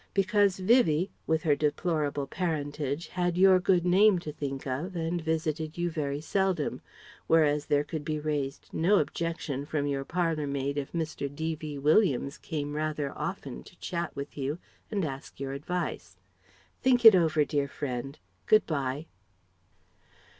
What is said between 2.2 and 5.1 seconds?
parentage, had your good name to think of,